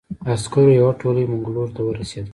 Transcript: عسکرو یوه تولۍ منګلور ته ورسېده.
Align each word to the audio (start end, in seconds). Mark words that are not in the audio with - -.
عسکرو 0.33 0.71
یوه 0.79 0.93
تولۍ 0.99 1.25
منګلور 1.27 1.67
ته 1.75 1.81
ورسېده. 1.83 2.29